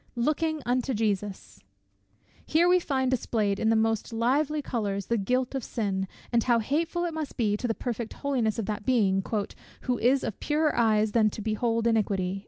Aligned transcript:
LOOKING 0.15 0.63
UNTO 0.65 0.95
JESUS! 0.95 1.63
Here 2.43 2.67
we 2.67 2.79
find 2.79 3.11
displayed, 3.11 3.59
in 3.59 3.69
the 3.69 3.75
most 3.75 4.11
lively 4.11 4.59
colours, 4.59 5.05
the 5.05 5.17
guilt 5.19 5.53
of 5.53 5.63
sin, 5.63 6.07
and 6.33 6.43
how 6.43 6.57
hateful 6.57 7.05
it 7.05 7.13
must 7.13 7.37
be 7.37 7.55
to 7.57 7.67
the 7.67 7.75
perfect 7.75 8.13
holiness 8.13 8.57
of 8.57 8.65
that 8.65 8.83
Being, 8.83 9.23
"who 9.81 9.99
is 9.99 10.23
of 10.23 10.39
purer 10.39 10.75
eyes 10.75 11.11
than 11.11 11.29
to 11.29 11.41
behold 11.43 11.85
iniquity." 11.85 12.39